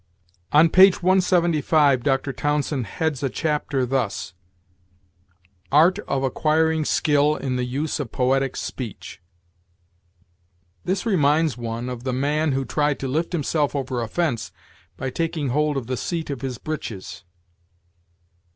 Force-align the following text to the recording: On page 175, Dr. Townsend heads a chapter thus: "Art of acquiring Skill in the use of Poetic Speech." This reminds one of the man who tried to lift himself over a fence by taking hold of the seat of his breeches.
On 0.51 0.67
page 0.67 1.03
175, 1.03 2.01
Dr. 2.01 2.33
Townsend 2.33 2.87
heads 2.87 3.21
a 3.21 3.29
chapter 3.29 3.85
thus: 3.85 4.33
"Art 5.71 5.99
of 6.07 6.23
acquiring 6.23 6.85
Skill 6.85 7.35
in 7.35 7.55
the 7.55 7.65
use 7.65 7.99
of 7.99 8.11
Poetic 8.11 8.55
Speech." 8.55 9.21
This 10.85 11.05
reminds 11.05 11.55
one 11.55 11.87
of 11.87 12.03
the 12.03 12.13
man 12.13 12.53
who 12.53 12.65
tried 12.65 12.97
to 13.01 13.07
lift 13.07 13.31
himself 13.31 13.75
over 13.75 14.01
a 14.01 14.07
fence 14.07 14.51
by 14.97 15.11
taking 15.11 15.49
hold 15.49 15.77
of 15.77 15.85
the 15.85 15.97
seat 15.97 16.31
of 16.31 16.41
his 16.41 16.57
breeches. 16.57 17.23